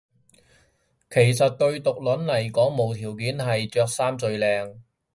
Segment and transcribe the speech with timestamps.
[1.11, 4.79] 其實對毒撚嚟講無條件係冇着衫最靚